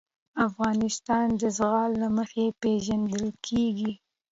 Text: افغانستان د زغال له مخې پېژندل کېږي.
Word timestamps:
افغانستان 0.47 1.27
د 1.41 1.43
زغال 1.57 1.91
له 2.01 2.09
مخې 2.17 2.45
پېژندل 2.61 3.25
کېږي. 3.47 3.91